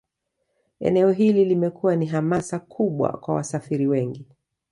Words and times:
Eneo 0.79 1.11
hili 1.11 1.45
limekuwa 1.45 1.95
ni 1.95 2.05
hamasa 2.05 2.59
kubwa 2.59 3.17
kwa 3.17 3.35
wasafiri 3.35 3.87
wengi 3.87 4.25